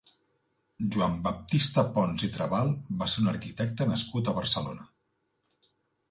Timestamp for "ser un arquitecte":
3.15-3.87